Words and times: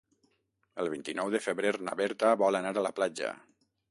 El 0.83 0.89
vint-i-nou 0.93 1.29
de 1.35 1.41
febrer 1.49 1.75
na 1.89 1.95
Berta 2.01 2.33
vol 2.45 2.59
anar 2.61 2.75
a 2.81 2.85
la 2.87 2.95
platja. 3.01 3.33